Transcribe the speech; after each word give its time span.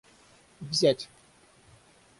взять 0.71 1.07